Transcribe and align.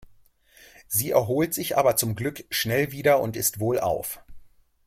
Sie 0.87 1.11
erholt 1.11 1.53
sich 1.53 1.77
aber 1.77 1.95
zum 1.95 2.15
Glück 2.15 2.43
schnell 2.49 2.91
wieder 2.91 3.19
und 3.21 3.35
ist 3.35 3.59
wohlauf. 3.59 4.23